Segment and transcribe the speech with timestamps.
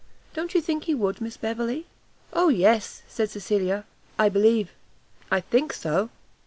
[0.33, 1.85] Don't you think he would, Miss Beverley?"
[2.33, 3.85] "O yes!" said Cecilia,
[4.17, 4.71] "I believe
[5.29, 6.09] I think so!"